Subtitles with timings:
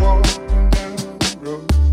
[0.00, 1.85] walking down the road.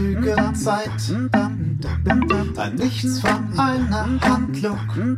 [0.00, 0.90] Atemzüge Zeit.
[2.56, 5.09] Ein Nichts von einer Handlung,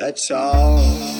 [0.00, 1.19] That's all.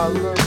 [0.00, 0.39] I love